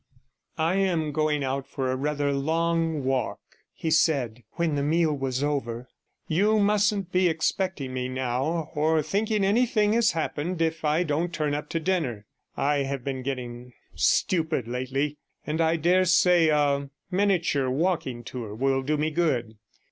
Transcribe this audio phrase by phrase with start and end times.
[0.57, 5.43] 'I am going out for a rather long walk,' he said, when the meal was
[5.43, 5.89] over.
[6.27, 11.53] 'You mustn't be expecting me, now, or thinking anything has happened if I don't turn
[11.53, 12.25] up to dinner.
[12.57, 18.81] I have been getting stupid lately, and I dare say a miniature walking tour will
[18.81, 19.59] do me good.